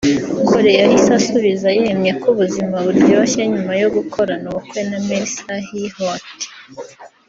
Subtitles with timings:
[0.47, 6.39] Cole yahise asubiza yemye ko ‘ubuzima buryoshye nyuma yo gukorana ubukwe na Melissa HeHolt